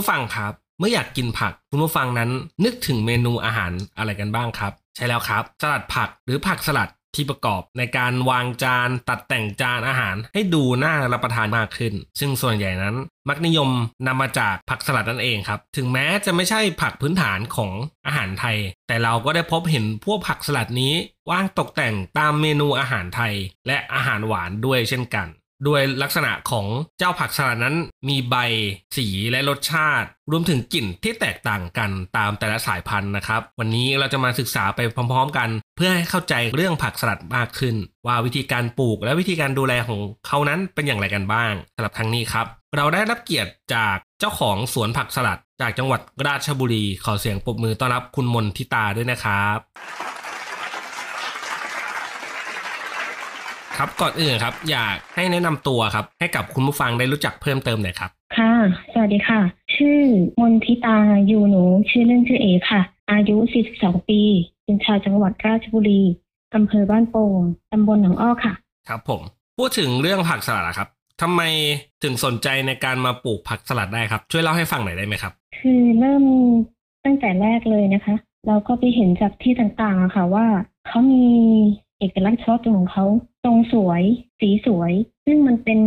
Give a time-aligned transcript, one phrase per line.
[0.00, 2.30] ผู้ฟังครับ เมื่ออยากกินผักคุณผู้ฟังนั้น
[2.64, 12.96] นึกถึงเมนูอาหารอะไรกันบ้างครับ ใช่แล้วครับ สลัดผักหรือผักสลัดที่ประกอบในการวางจานตัดแต่งจานอาหารให้ดูน่ารับประทานมากขึ้น ซึ่งส่วนใหญ่นั้น
[13.28, 13.70] มักนิยม
[14.06, 17.72] นำมาจากผักสลัดนั่นเองครับ ถึงแม้จะไม่ใช่ผักพื้นฐานของ
[18.06, 18.56] อาหารไทย
[18.88, 20.94] แต่เราก็ได้พบเห็นพวกผักสลัดนี้
[21.30, 23.34] วางตกแต่งตามเมนูอาหารไทย
[23.66, 25.28] และอาหารหวานด้วยเช่นกัน
[25.68, 26.66] ด้วยลักษณะของ
[26.98, 27.76] เจ้าผักสลัดนั้น
[28.08, 28.36] มีใบ
[28.96, 37.74] สีและรสชาติ รวมถึงกลิ่นที่แตกต่างกันตามแต่ละสายพันธุ์นะครับ วันนี้เราจะมาศึกษาไปพร้อม ๆ กัน เพื่อให้เข้าใจเรื่องผักสลัดมากขึ้น
[38.06, 49.58] ว่าวิธีการปลูกและวิธีการดูแลของเขานั้นเป็นอย่างไรกันบ้างสำหรับครั้งนี้ครับ เราได้รับเกียรติจากเจ้าของสวนผักสลัด จากจังหวัดราชบุรี ขอเสียงปรบมือต้อนรับคุณมนทิตาด้วยนะครับ
[53.76, 58.52] ครับก่อนอื่นครับ อยากให้แนะนำตัวครับ ให้กับคุณผู้ฟังได้รู้จักเพิ่มเติมหน่อยครับค่ะ
[58.92, 59.40] สวัสดีค่ะ
[59.76, 60.00] ชื่อ
[60.40, 63.36] มนทิตาอยู่หนู ชื่อเล่นชื่อเอค่ะ อายุ
[63.72, 64.20] 42 ปี
[64.64, 66.02] เป็นชาวจังหวัดราชบุรี
[66.54, 67.40] อำเภอบ้านโป่ง
[67.72, 68.54] ตำบลหนองอ้อค่ะ
[68.88, 69.20] ครับผม
[69.58, 70.88] พูดถึงเรื่องผักสลัดอะครับ
[71.22, 71.42] ทำไม
[72.02, 76.24] ถึงสนใจในการมาปลูกผักสลัดได้ครับ ช่วยเล่าให้ฟังหน่อยได้ไหมครับ คือเริ่ม
[77.04, 78.14] ตั้งแต่แรกเลยนะคะ
[78.46, 80.46] เราก็ไปเห็นจากที่ต่างๆอะค่ะว่า
[80.86, 81.24] เขามี
[82.00, 83.06] เอกลักษณ์เฉพาะตัวของเขา
[83.44, 84.02] ทรงสวย
[84.40, 84.92] สีสวย
[85.26, 85.80] ซึ่งมันเป็น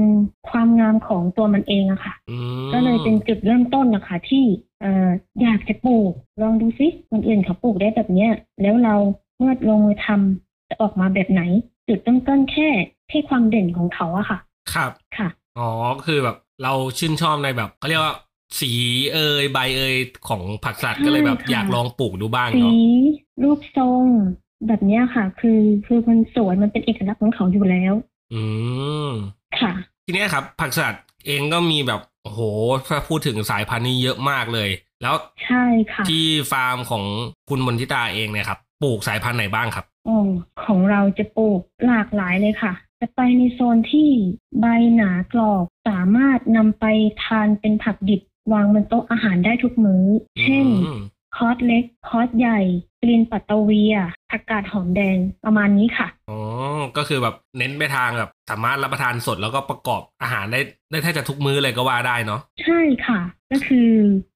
[0.49, 2.37] ความงามของตัวมันเองอะค่ะอื
[2.67, 4.43] มก็เลยเป็นจุดเริ่มต้นนะคะที่
[4.81, 5.09] เอ่อ
[5.41, 8.31] อยากจะปลูก ลองดูซิคนอื่นเขาปลูกได้แบบเนี้ย
[8.61, 8.95] แล้วเรา
[9.37, 11.41] เมื่อลงมือทำจะออกมาแบบไหน
[11.87, 12.69] จุดเริ่มต้นแค่
[13.09, 14.39] แค่ความเด่นของเขาอะค่ะ
[14.73, 15.29] ครับค่ะ
[15.59, 15.69] อ๋อ
[16.05, 18.15] คือแบบเราชื่นชอบในแบบเขาเรียกว่า
[18.59, 18.71] สี
[19.13, 19.95] เอยใบเอย
[20.27, 22.73] ของผักสลัดใช่ก็เลยแบบค่ะอยากลองปลูกดูบ้างสีเนาะ
[23.43, 24.03] รูปทรง
[24.67, 27.93] แบบเนี้ยค่ะ คือคือมันสวยมันเป็นเอกลักษณ์ของเขาอยู่แล้ว
[28.33, 28.41] อื
[29.07, 29.09] ม
[29.59, 29.73] ค่ะ
[30.05, 30.95] ทีเนี้ยครับ ผักสลัด
[31.27, 32.41] เองก็มีแบบโอ้โห
[32.87, 34.69] ถ้าพูดถึงสายพันธุ์นี้เยอะมากเลย
[35.01, 35.15] แล้ว
[35.45, 37.03] ใช่ค่ะที่ฟาร์มของ
[37.49, 40.17] คุณมนทิตาเองเนี่ยครับปลูกสายพันธุ์ไหนบ้างครับโอ้
[40.65, 44.09] ของเราจะปลูกหลากหลายเลยค่ะ จะไปในโซนที่
[44.59, 44.65] ใบ
[44.95, 46.85] หนากรอบสามารถนำไป
[47.23, 48.21] ทานเป็นผักดิบ
[48.53, 50.05] วางบนโต๊ะอาหารได้ทุกมื้อ
[50.41, 50.99] เช่นอืม
[51.35, 52.59] คอสเล็ก คอสใหญ่
[53.01, 53.95] กลินปัตตะเวีย
[54.31, 56.39] ผักกาดหอมแดงประมาณนี้ค่ะ อ๋อ
[56.97, 60.59] ก็คือแบบเน้นไปทางแบบสามารถรับประทานสดแล้วก็ประกอบอาหารได้
[60.91, 63.21] ได้แทบจะทุกมื้อเลยก็ว่าได้เนาะ ใช่ค่ะ
[63.51, 63.89] ก็คือ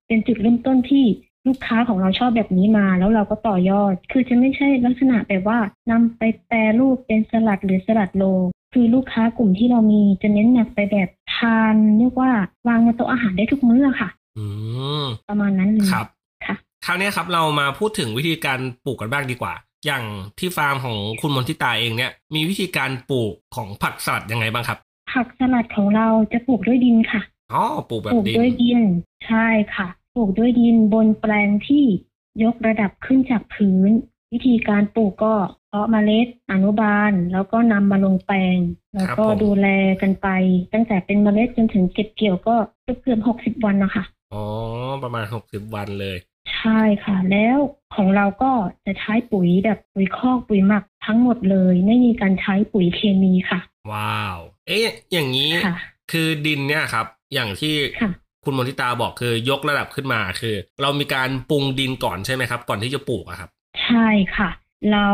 [0.08, 1.06] เป็นจุดเริ่มต้นที่
[1.47, 5.59] ลูกค้าของเราชอบแบบนี้มาแล้วเราก็ต่อยอด คือจะไม่ใช่ลักษณะแบบว่า
[5.91, 8.24] นำไปแปรรูปเป็นสลัดหรือสลัดโล
[8.74, 12.31] คือลูกค้ากลุ่มที่เรามีจะเน้นหนักไปแบบทานเรียกว่า
[12.68, 14.46] วางบนโต๊ะอาหารได้ทุกมื้อค่ะ อื
[15.02, 16.08] มประมาณนั้นเลยครับ
[16.85, 19.53] ค่ะคราวเนี้ยครับเรามาพูดถึงวิธีการปลูกกันบ้างดีกว่า
[19.85, 20.03] อย่าง
[20.39, 24.77] ที่ฟาร์มของคุณมนทิตาเองเนี่ยมีวิธีการปลูกของผักสลัดยังไงบ้างครับ
[25.13, 27.21] ผักสลัดของเราจะปลูกด้วยดินค่ะ
[27.53, 28.81] อ๋อปลูกแบปลูบกดินด้วยดิน
[29.27, 31.85] ใช่ค่ะ ปลูกด้วยดินบนแปลงที่
[32.43, 33.89] ยกระดับขึ้นจากพื้น
[34.33, 35.33] วิธีการปลูกก็
[35.69, 38.57] เพาะเมล็ดอนุบาล แล้วก็นำมาลงแปลง
[38.95, 39.67] แล้วก็ดูแล
[40.01, 40.27] กันไป
[40.73, 42.55] ตั้งแต่เป็นเมล็ดจนถึงเก็บเกี่ยวก็
[43.01, 44.43] เกือบหกสิบวันนะคะอ๋อ
[45.03, 47.57] ประมาณหกสิบวันเลยใช่ค่ะ แล้ว
[47.95, 48.51] ของเราก็
[48.85, 53.59] จะใช้ปุ๋ยแบบปุ๋ยคอกปุ๋ยหมักทั้งหมดเลย ไม่มีการใช้ปุ๋ยเคมีค่ะ
[53.91, 55.75] ว้าว เอ๊ะ อย่างนี้ค่ะ
[56.11, 58.11] คือดินเนี่ยครับ อย่างที่ค่ะ
[58.45, 63.49] คุณมนทิตาบอกคือยกระดับขึ้นมาคือ เรามีการปรุงดินก่อนใช่ไหมครับ ก่อนที่จะปลูกอะครับ
[63.84, 64.49] ใช่ค่ะ
[64.91, 65.09] เรา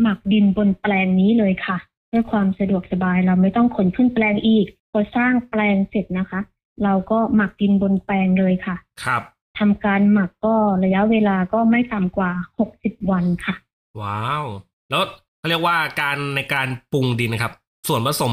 [0.00, 6.40] หมักดินบนแปลงนี้เลยค่ะเพื่อความสะดวกสบายเราไม่ต้องขนขึ้นแปลงอีกพอสร้างแปลงเสร็จนะคะ
[6.84, 9.22] เราก็หมักดินบนแปลงเลยค่ะ ครับ
[9.60, 10.54] ทำการหมักก็
[10.84, 12.30] ระยะเวลาก็ไม่ต่ำกว่า
[12.70, 13.54] 60วันค่ะ
[14.00, 14.44] ว้าว
[14.90, 15.02] แล้ว
[15.38, 17.52] เขาเรียกว่าการในการปรุงดินนะครับ
[17.88, 18.32] ส่วนผสม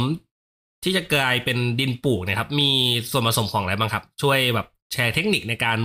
[0.83, 2.69] ที่จะกลายเป็นดินปลูกเนะครับ มี
[3.11, 5.77] ส่วนผสมของอะไรบ้างครับ ช่วยแบบแชร์เทคนิคในการ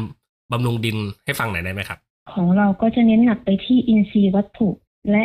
[0.53, 1.99] บำรุงดินให้ฟังหน่อยได้ไหมครับ
[2.33, 4.69] ของเราก็จะเน้นหนักไปที่อินทรีย์วัตถุ
[5.11, 5.25] และ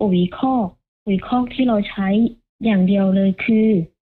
[0.00, 0.66] ปุ๋ยคอก
[1.04, 2.08] ปุ๋ยคอกที่เราใช้
[2.64, 3.68] อย่างเดียวเลยคือ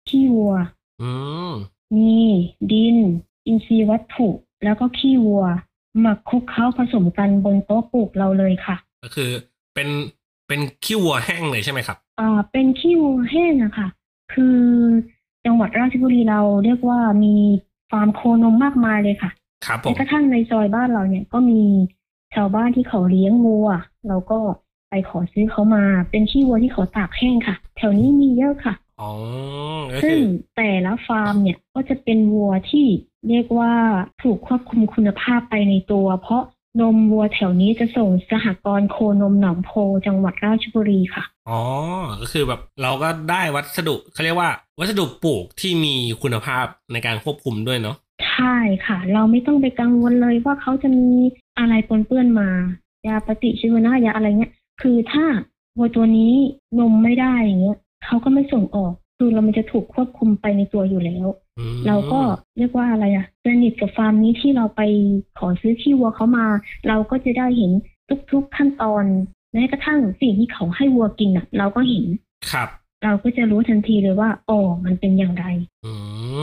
[0.08, 0.54] ขี้วัว
[1.02, 1.10] อื
[1.48, 1.50] ม
[1.96, 2.16] มี
[2.72, 2.96] ดิน
[3.46, 4.28] อินทรีย์วัตถุ
[4.64, 5.44] แล้วก็ขี้วัว
[6.04, 9.30] มาคลุกเคล้าผสมกันบนโต๊ะปลูกเราเลยค่ะ ก็คือ
[9.74, 9.88] เป็น
[10.48, 13.88] เป็นขี้วัวแห้งเลยใช่ไหมครับอ่าเป็นขี้วัวแห้งอะค่ะ
[14.32, 14.58] คือ
[15.46, 17.34] จังหวัดราชบุรีเราเรียกว่ามี
[17.90, 19.30] ฟาร์มโคนมมากมายเลยค่ะ
[19.66, 21.62] ครับผแม้มกระทั่งในซอยบ้านเราเนี่ยก็มี
[22.34, 23.68] ชาวบ้านที่เขาเลี้ยงวัว
[24.08, 24.38] เราก็
[24.90, 29.12] ไปขอซื้อเขามาเป็นขี้วัวที่เขาตากแห้งค่ะ แถวนี้มีเยอะค่ะ อ๋อ
[29.92, 30.24] ก็ซึ่คืงอ
[30.56, 32.86] แต่ละฟาร์มเนี่ยก็จะเป็นวัวที่
[33.28, 33.72] เรียกว่า
[34.22, 36.42] ถูกควบคุมคุณภาพไปในตัว เพราะ
[36.80, 39.70] นมวัวแถวนี้จะส่งสหกรณ์โคนมหนองโพ
[40.06, 41.60] จังหวัดราชบุรีค่ะ อ๋อ
[42.20, 47.96] ก็คือแบบเราก็ได้วัสดุเขาเรียกว่า วัสดุปลูกที่มีคุณภาพในการควบคุมด้วยเนาะ
[48.30, 48.56] ใช่
[48.86, 51.10] ค่ะ เราไม่ต้องไปกังวลเลยว่าเขาจะมี
[51.58, 52.48] อะไรปนเปื้อนมา
[53.06, 54.52] ยาปฏิชีวนะยาอะไรเงี้ย
[54.82, 55.24] คือถ้า
[55.78, 56.32] วัวตัวนี้
[56.78, 61.26] นมไม่ได้อย่างเงี้ย เขาก็ไม่ส่งออก คือเรามันจะถูกควบคุมไปในตัวอยู่แล้ว
[61.58, 62.20] อืมเราก็
[62.58, 64.82] เรียกว่าอะไรอะสนิทกับฟาร์มนี้ที่เราไป
[65.38, 66.46] ขอซื้อขี้วัวเขามา
[66.88, 67.72] เราก็จะได้เห็น
[68.32, 69.04] ทุกๆขั้นตอน
[69.52, 72.04] แม้กระทั่งสิ่งที่เขาให้วัวกินอะเราก็เห็น
[72.52, 72.68] ครับ
[73.04, 75.44] เราก็จะรู้ทันทีเลยว่าอ๋อมันเป็นอย่างไร
[75.84, 75.92] อื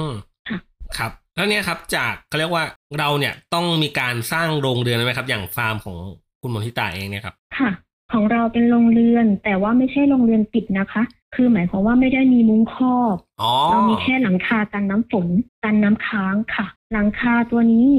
[0.08, 0.10] ม
[0.50, 0.60] ค่ะ
[0.98, 2.64] ครับแล้วเนี่ยครับจากเขาเรียกว่า
[3.00, 5.96] เราเนี่ยต้องมีการสร้างโรงเรือนไหมครับ อย่างฟาร์มของ
[6.42, 7.72] คุณมนทิตาเองเนี่ยครับ ค่ะ
[8.14, 15.28] ของเราเป็นโรงเรือนแต่ว่าไม่ใช่โรงเรือนปิดนะคะ คือหมายความว่าไม่ได้มีมุ้งครอบอ๋อเรามีแค่หลังคากันน้ำฝน
[15.64, 17.90] กันน้ำค้างค่ะ หลังคาตัวนี้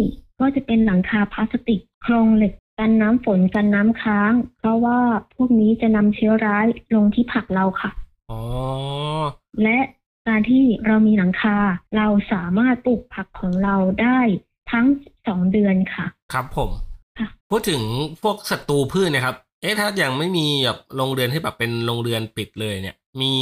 [0.41, 4.99] ก็จะเป็นหลังคาพลาสติกโครงเหล็กกันน้ำฝนกันน้ำค้าง เพราะว่า
[5.35, 7.91] พวกนี้จะนำเชื้อร้ายลงที่ผักเราค่ะ
[8.31, 8.41] อ๋อ
[9.63, 9.79] และ
[10.29, 11.57] การที่เรามีหลังคา
[11.97, 14.21] เราสามารถปลูกผักของเราได้
[14.73, 14.87] ทั้ง
[15.27, 16.71] สองเดือนค่ะ ครับผม
[17.19, 17.83] ค่ะพูดถึง
[18.23, 23.33] พวกศัตรูพืชเนะครับ เอ๊ะถ้าอย่างไม่มีแบบโรงเรือนที่แบบเป็นโรงเรือนปิดเลยเนี่ย มี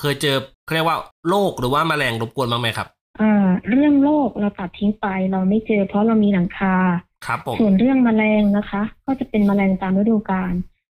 [0.00, 2.88] เคยเจอเขาเรียกว่าโรคหรือว่าแมลงรบกวนบ้างไหมครับ
[3.18, 6.74] เอ่อเรื่องโรคเราตัดทิ้งไปเราไม่เจอเพราะเรามีหลังคา
[7.26, 10.52] ครับผมส่วนเรื่องแมลงนะคะ ก็จะเป็นแมลงตามฤดูกาล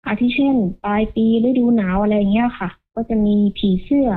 [0.08, 4.10] อาทิเช่น ปลายปีฤดูหนาวอะไรอย่างเงี้ยค่ะ ก็จะมีผีเสื้อ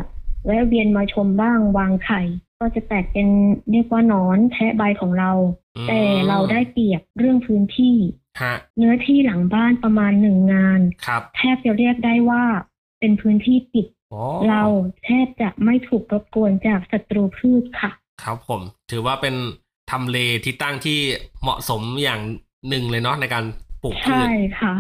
[0.47, 2.21] แวะเวียนมาชมบ้างวางไข่
[2.61, 3.29] ก็จะแตกเป็น
[3.71, 5.33] เรียกว่าหนอนแทะใบของเรา
[5.77, 7.97] อืมแต่เราได้เปรียบเรื่องพื้นที่
[8.41, 12.43] ฮะเนื้อที่หลังบ้านประมาณหนึ่งงานครับแทบจะเรียกได้ว่า
[13.01, 14.63] เป็นพื้นที่ปิดโอ้เรา
[15.05, 17.91] แทบจะไม่ถูกรบกวนจากศัตรูพืชค่ะ
[18.23, 19.35] ครับผม ถือว่าเป็น
[19.91, 20.99] ทำเลที่ตั้งที่
[21.43, 22.21] เหมาะสมอย่าง
[22.69, 23.45] หนึ่งเลยเนาะในการ
[23.83, 24.73] ปลูกพืใช่ชค่ะ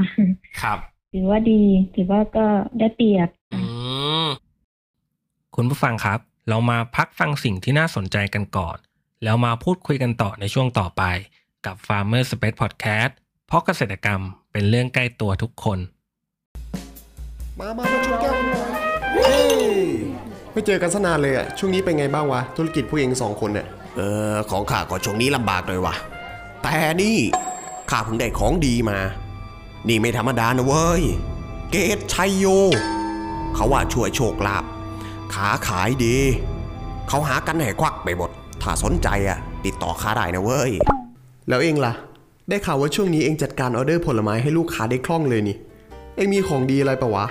[0.62, 0.78] ครับ
[1.12, 1.62] ถือว่าดี
[1.94, 2.46] ถือว่าก็
[2.78, 3.60] ได้เปรียบอื
[4.25, 4.26] ม
[5.56, 6.19] คุณผู้ฟังครับ
[6.49, 8.76] เรามาพักฟังสิ่งที่น่าสนใจกันก่อน
[9.25, 11.02] แล้วมาพูดคุยกันต่อในช่วงต่อไป
[11.66, 13.12] กับ Farmer Space Podcast
[13.46, 14.20] เพราะเกษตรกรรม
[14.52, 15.78] เป็นเรื่องใกล้ตัวทุกคน
[17.58, 18.68] มามามาชนแก้วกันหน่อย
[19.14, 19.64] เฮ้ย
[20.52, 23.66] ไม่เจอกันสนานเลยอะช่วงนี้เป็นไงบ้างวะ ธุรกิจพวกเองสองคนเนี่ย
[23.96, 24.00] เอ
[24.32, 25.94] อของข้าก็ช่วงนี้ลำบากเลยว่ะ
[26.62, 27.16] แต่นี่
[27.90, 28.98] ข้าเพิ่งได้ของดีมา
[29.88, 31.02] นี่ไม่ธรรมดานะเว้ย
[31.70, 32.46] เกตชัยโย
[33.54, 34.64] เขาว่าช่วยโชคลาภ
[35.34, 36.16] ขาขายดี
[37.08, 38.30] เขาหากันให้ควักไปหมด
[38.62, 40.72] ถ้าสนใจอะติดต่อข้าได้นะเว้ย
[41.48, 41.92] แล้วเองล่ะ
[42.48, 45.56] ได้ข่าวว่าช่วงนี้เองจัดการออเดอร์ผลไม้ให้ลูกค้าได้คล่องเลยนี่
[46.16, 47.26] เองมีของดีอะไรปะวะ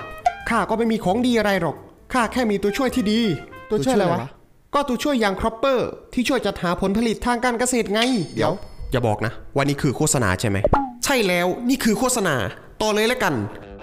[0.48, 1.76] ข้าก็ไม่มีของดีอะไรหรอก
[2.12, 3.20] ข้าแค่มีตัวช่วยที่ดี
[3.70, 4.30] ตัวช่วยอะไรตัวช่วยอะไรวะวะ
[4.74, 8.00] ก็ตัวช่วยอย่าง Cropper ที่ช่วยจัดหาผลผลิตทางการเกษตรไง
[8.34, 8.52] เดี๋ยว
[8.92, 10.58] อย่าบอกนะว่านี่คือโฆษณาใช่ไหม
[11.04, 12.34] ใช่แล้ว นี่คือโฆษณา
[12.82, 13.34] ต่อเลยแล้วกัน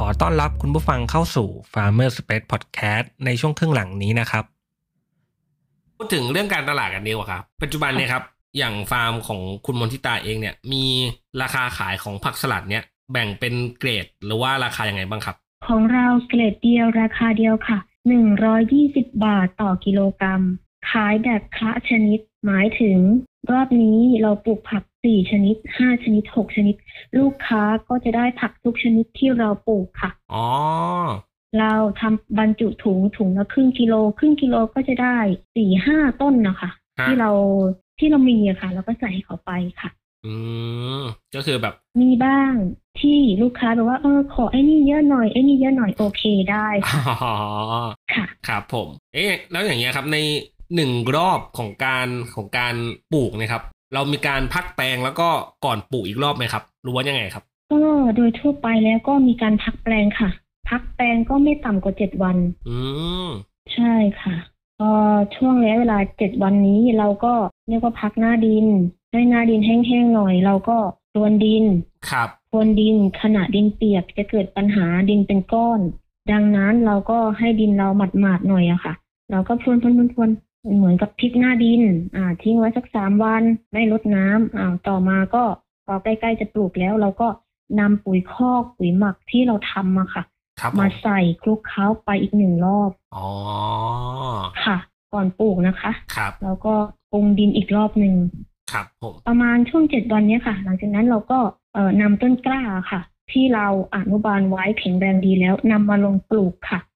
[0.00, 4.44] ขอต้อนรับคุณผู้ฟังเข้าสู่ Farmer Space Podcast ในช่วงครึ่งหลังนี้นะครับ
[5.96, 8.22] พูดถึงเรื่องการตลาดกันดีกว่าครับ ปัจจุบันเนี่ยครับ
[8.58, 10.84] อย่างฟาร์มของคุณมนทิตาเองเนี่ย มี
[11.42, 15.36] ราคาขายของผักสลัดเนี่ย แบ่งเป็นเกรดหรือว่าราคายังไงบ้างครับ
[15.66, 20.42] ของเราเกรดเดียวราคาเดียวค่ะหนึ่งร้อยยี่สิบบาทต่อกิโลกรัม
[20.90, 22.98] ขายแบบคละชนิด หมายถึง
[23.50, 26.74] รอบนี้เราปลูกผัก สี่ชนิดห้าชนิดหกชนิด
[27.18, 30.46] ลูกค้าก็จะได้ผักทุกชนิดที่เราปลูกค่ะ อ๋อ
[31.58, 35.18] เราทำบรรจุถุงถุงละครึ่งกิโล ครึ่งกิโลก็จะได้
[35.56, 36.70] สี่ห้าต้นนะคะ
[37.00, 37.30] ฮะที่เรา
[37.98, 39.90] ที่เรามีอะค่ะแล้วก็ใส่ให้เขาไปค่ะ
[40.26, 40.34] อื
[41.00, 41.02] ม
[41.34, 42.52] ก็คือแบบ มีบ้าง
[43.00, 47.34] ที่ลูกค้าแบบว่าเออขอไอ้นี่เยอะหน่อยไอ้นี่เยอะหน่อยโอเคได้ค่ะอ๋อ
[48.14, 50.18] ค่ะครับผม เอ๊ะ แล้วอย่างเงี้ยครับใน
[50.74, 52.74] หนึ่งรอบของการของการ
[53.12, 53.62] ปลูกเนะครับ
[53.94, 55.28] เรามีการพักแปลงแล้วก็
[55.64, 57.82] ก่อนปลูกอีกรอบไหมครับหรือว่ายังไงครับ ก็
[58.16, 60.30] โดยทั่วไปแล้วก็มีการพักแปลงค่ะ
[60.70, 62.36] พักแปลงก็ไม่ต่ำกว่าเจ็ดวัน
[62.68, 62.78] อื
[63.26, 63.28] ม
[63.74, 64.36] ใช่ค่ะ
[64.78, 64.90] พอ
[65.36, 67.32] ช่วงระยะเวลาเจ็ดวันนี้เราก็
[67.68, 68.66] เรียกว่าพักหน้าดิน
[69.12, 70.76] ให้หน้าดินแห้งๆหน่อย เราก็
[71.12, 71.64] พรวนดิน
[72.10, 75.80] ครับ พรวนดินขณะดินเปียกจะเกิดปัญหาดินเป็นก้อน
[76.32, 77.88] ดังนั้นเราก็ให้ดินเรา
[78.20, 78.94] หมาดๆหน่อยอะค่ะ
[79.30, 80.30] เราก็พรวนพรวนพรวนพรวน
[80.74, 81.82] เหมือนกับพริกหน้าดิน
[82.16, 83.42] อ่า ทิ้งไว้สักสามวัน
[83.72, 85.44] ไม่ลดน้ำอ่าต่อมาก็
[85.86, 87.28] พอใกล้ๆจะปลูกแล้ว เราก็
[87.80, 90.24] นำปุ๋ยคอกปุ๋ยหมักที่เราทำมาค่ะ
[90.60, 93.28] ครับผมมาใส่คลุกเคล้าไปอีกหนึ่งรอบอ๋อ
[94.64, 94.76] ค่ะ
[95.12, 96.74] ก่อนปลูกนะคะครับแล้วก็
[97.12, 98.14] ปรุงดินอีกรอบหนึ่ง
[98.72, 101.38] ครับผมประมาณช่วงเจ็ดวันเนี้ยค่ะ หลังจากนั้นเราก็
[101.74, 103.00] เอ่อนำต้นกล้าค่ะ
[103.32, 106.95] ที่เราอนุบาลไว้แข็งแรงดีแล้วนำมาลงปลูกค่ะอ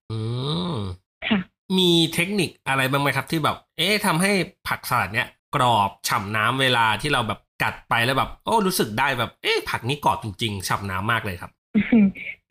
[1.77, 4.31] มีเทคนิคอะไรบ้างไหมครับ ที่แบบ เอ๊ะทำให้
[4.67, 11.51] ผักสลัดเนี้ยกรอบฉ่ำน้ำเวลาที่เราแบบกัดไปแล้วแบบ โอ้รู้สึกได้แบบเอ๊ะผักนี้กรอบจริงๆฉ่ำน้ำมากเลยครับ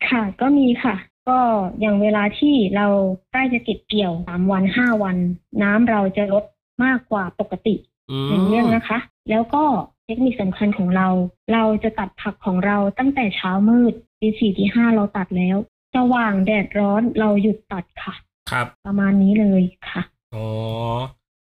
[0.09, 0.95] ค่ะก็มีค่ะ
[1.29, 1.39] ก็
[1.79, 2.87] อย่างเวลาที่เรา
[3.31, 5.17] ใกล้จะเก็บเกี่ยวสามวันห้าวัน
[5.63, 6.43] น้ำเราจะลด
[6.83, 7.75] มากกว่าปกติ
[8.11, 8.97] อืหนึ่งเรื่องมนะคะ
[9.29, 9.63] แล้วก็
[10.05, 11.07] เทคนิคสำคัญของเรา
[11.53, 15.57] เราจะตัดผักของเราตั้งแต่เช้ามืดตีสี่ตีห้าเราตัดแล้ว
[15.95, 18.13] สว่างแดดร้อนเราหยุดตัดค่ะ
[18.51, 20.01] ครับ ประมาณนี้เลยค่ะ
[20.33, 20.45] อ๋อ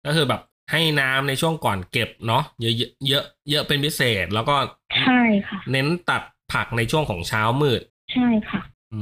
[0.06, 0.42] ก็คือแบบ
[0.72, 4.56] ให้น้ำในช่วงก่อนเก็บเนาะเยอะๆเยอะเยอะเป็นพิเศษแล้วก็
[5.04, 6.22] ใช่ค่ะ เน้นตัด
[6.54, 7.82] ผักในช่วงของเช้ามืด
[8.14, 8.62] ใช่ค่ะ
[8.94, 9.02] อื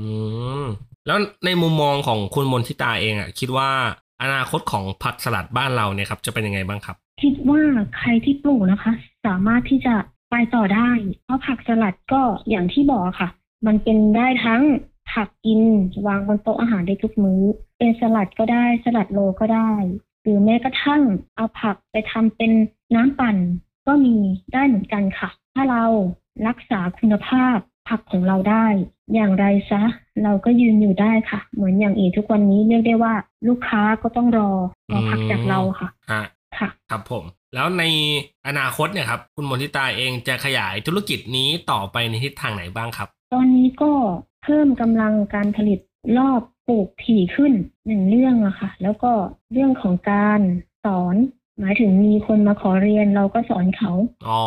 [0.63, 0.65] ม
[1.07, 3.69] แล้วในมุมมองของคุณมนทิตาเองอะ คิดว่า
[4.21, 7.61] อนาคตของผักสลัดบ้านเราเนี่ยครับ จะเป็นยังไงบ้างครับ คิดว่า
[7.97, 8.93] ใครที่ปลูกนะคะ
[9.25, 9.95] สามารถที่จะ
[10.31, 10.89] ไปต่อได้
[11.25, 13.29] เพราะผักสลัดก็อย่างที่บอกค่ะ
[13.67, 14.61] มันเป็นได้ทั้ง
[15.13, 15.61] ผักกิน
[16.07, 17.41] วางบนโต๊ะอาหารได้ทุกมื้อ
[17.77, 19.71] เป็นสลัดก็ได้ สลัดโลก็ได้
[20.21, 21.01] หรือแม้กระทั่ง
[21.35, 22.51] เอาผักไปทำเป็น
[22.95, 23.37] น้ำปั่น
[23.87, 24.15] ก็มี
[24.53, 25.83] ได้เหมือนกันค่ะ ถ้าเรา
[26.47, 27.57] รักษาคุณภาพ
[27.89, 28.65] ผักของเราได้
[29.13, 29.83] อย่างไรซะ
[30.23, 33.13] เราก็ยืนอยู่ได้ค่ะ เหมือนอย่างเอทุกวันนี้เรียกได้ว่า
[33.47, 34.49] ลูกค้าก็ต้องรอ
[34.91, 36.23] รอผักจากเราค่ะฮะ
[36.57, 37.83] ค่ะครับผม แล้วใน
[38.47, 43.91] อนาคตเนี่ยครับ คุณมนทิตาเองจะขยายธุรกิจนี้ต่อไปในทิศทางไหนบ้างครับ ตอนนี้ก็
[44.43, 45.79] เพิ่มกำลังการผลิต
[46.17, 47.53] รอบ ปลูกถี่ขึ้น
[47.85, 49.11] หนึ่งเรื่องอะค่ะ แล้วก็
[49.51, 50.39] เรื่องของการ
[50.85, 51.15] สอน
[51.59, 53.91] หมายถึงมีคนมาขอเรียนเราก็สอนเขา
[54.27, 54.43] อ๋อ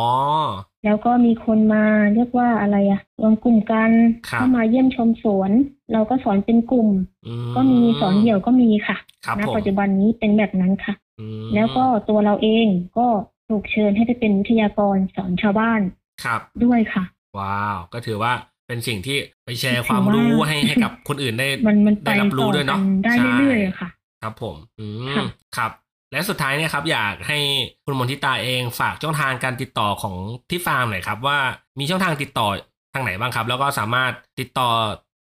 [0.85, 1.85] แล้วก็มีคนมา
[2.15, 3.91] เรียกว่าอะไรอะรวมกลุ่มกัน
[4.29, 5.51] ครับเข้ามาเยี่ยมชมสวน
[5.93, 6.89] เราก็สอนเป็นกลุ่ม
[7.27, 12.67] อืก็มีสอนเดี่ยวก็มีค่ะครับณผมปัจจุบันนี้เป็นแบบนั้นค่ะอืมแล้วก็ตัวเราเอง
[12.99, 13.07] ก็
[13.49, 15.81] ถูกเชิญให้ไปเป็นวิทยากรสอนชาวบ้าน
[16.25, 17.05] ครับด้วยค่ะ
[17.39, 18.33] ว้าว ก็ถือว่า
[18.71, 23.89] เป็นสิ่งที่ไปแชร์ถือความรู้ว่าให้ให้กับคนอื่นได้มันมันไปได้รับรู้ต่อด้วยเนาะกันได้ใช่เรื่อยๆอะค่ะ
[24.23, 25.25] ครับผม อืมค่ะ
[25.57, 25.71] ครับ
[26.13, 27.39] และสุดท้ายเนี่ยครับ อยากให้
[27.85, 30.17] คุณมนทิตาเองฝากช่องทางการติดต่อของ
[30.51, 31.39] ที่ฟาร์มหน่อยครับ ว่า
[31.79, 32.49] มีช่องทางติดต่อ
[32.95, 34.71] ทางไหนบ้างครับ แล้วก็สามารถติดต่อ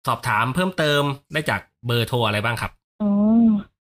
[0.08, 1.02] สอบถามเพิ่มเติม
[1.34, 2.72] ได้จากเบอร์โทรอะไรบ้างครับ
[3.02, 3.12] อ๋อ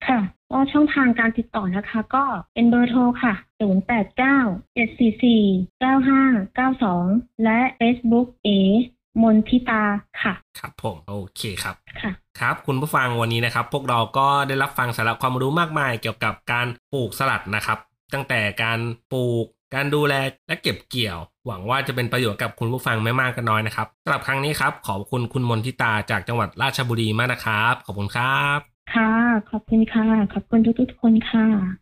[0.06, 8.48] ค่ะก็ช่องทางการติดต่อนะคะ ก็เป็นเบอร์โทรค่ะ 089 744 9592 และ Facebook เอ
[9.22, 9.82] มนทิตา
[10.22, 17.78] ค่ะ ครับผมโอเคครับค่ะครับคุณผู้ฟังวันนี้นะครับ พวกเราก็ได้รับฟังสาระความรู้มากมายเกี่ยวกับการปลูกสลัดนะครับ
[18.12, 18.78] ตั้งแต่การ
[19.12, 20.14] ปลูกการดูแล
[20.46, 28.58] และเก็บเกี่ยว หวังว่าจะเป็นประโยชน์กับคุณผู้ฟังไม่มากก็น้อยนะครับสำหรับครั้งนี้ครับขอบคุณคุณมนทิตาจากจังหวัดราชบุรีมากนะครับ ขอบคุณครับ
[28.94, 29.10] ค่ะ
[29.50, 31.81] ขอบคุณค่ะ ขอบคุณทุกๆคนค่ะ